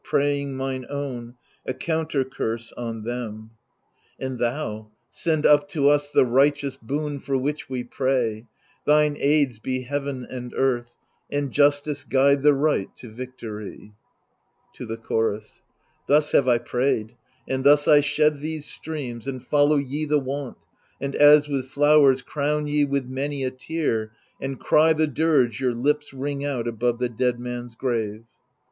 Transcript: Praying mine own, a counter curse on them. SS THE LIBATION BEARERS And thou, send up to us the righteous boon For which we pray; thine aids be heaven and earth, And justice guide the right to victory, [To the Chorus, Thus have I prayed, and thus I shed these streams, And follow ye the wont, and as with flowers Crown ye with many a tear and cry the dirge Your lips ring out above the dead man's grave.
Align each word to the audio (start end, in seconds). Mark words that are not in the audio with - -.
Praying 0.03 0.55
mine 0.57 0.83
own, 0.89 1.35
a 1.63 1.75
counter 1.75 2.23
curse 2.23 2.73
on 2.75 3.03
them. 3.03 3.51
SS 4.19 4.29
THE 4.29 4.29
LIBATION 4.29 4.29
BEARERS 4.29 4.31
And 4.31 4.39
thou, 4.39 4.91
send 5.11 5.45
up 5.45 5.69
to 5.69 5.89
us 5.89 6.09
the 6.09 6.25
righteous 6.25 6.75
boon 6.75 7.19
For 7.19 7.37
which 7.37 7.69
we 7.69 7.83
pray; 7.83 8.47
thine 8.87 9.15
aids 9.19 9.59
be 9.59 9.83
heaven 9.83 10.25
and 10.27 10.55
earth, 10.55 10.97
And 11.31 11.51
justice 11.51 12.03
guide 12.03 12.41
the 12.41 12.55
right 12.55 12.89
to 12.95 13.11
victory, 13.11 13.93
[To 14.73 14.87
the 14.87 14.97
Chorus, 14.97 15.61
Thus 16.07 16.31
have 16.31 16.47
I 16.47 16.57
prayed, 16.57 17.15
and 17.47 17.63
thus 17.63 17.87
I 17.87 17.99
shed 17.99 18.39
these 18.39 18.65
streams, 18.65 19.27
And 19.27 19.45
follow 19.45 19.77
ye 19.77 20.05
the 20.07 20.17
wont, 20.17 20.57
and 20.99 21.13
as 21.13 21.47
with 21.47 21.67
flowers 21.67 22.23
Crown 22.23 22.65
ye 22.65 22.85
with 22.85 23.05
many 23.05 23.43
a 23.43 23.51
tear 23.51 24.11
and 24.41 24.59
cry 24.59 24.93
the 24.93 25.05
dirge 25.05 25.61
Your 25.61 25.75
lips 25.75 26.11
ring 26.11 26.43
out 26.43 26.67
above 26.67 26.97
the 26.97 27.07
dead 27.09 27.39
man's 27.39 27.75
grave. 27.75 28.23